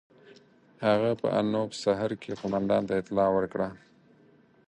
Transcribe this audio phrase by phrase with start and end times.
[0.85, 3.67] هغه په انوپ سهر کې قوماندان ته اطلاع ورکړه.